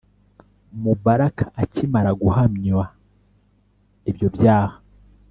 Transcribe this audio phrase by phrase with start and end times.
[0.81, 2.85] Moubarak akimara guhamywa
[4.09, 4.75] ibyo byaha